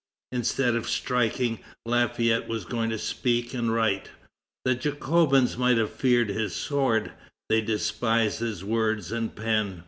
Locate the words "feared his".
5.91-6.55